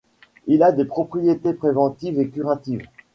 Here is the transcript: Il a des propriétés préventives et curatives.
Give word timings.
Il 0.47 0.63
a 0.63 0.71
des 0.71 0.85
propriétés 0.85 1.53
préventives 1.53 2.19
et 2.19 2.27
curatives. 2.29 2.87